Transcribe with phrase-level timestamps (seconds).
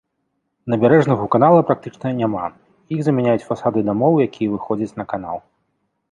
[0.73, 2.45] Набярэжных у канала практычна няма,
[2.95, 5.37] іх замяняюць фасады дамоў, якія выходзяць на канал.